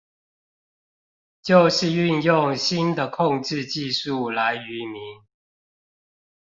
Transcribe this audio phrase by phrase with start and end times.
[1.43, 5.21] 就是運用新的控制技術來愚民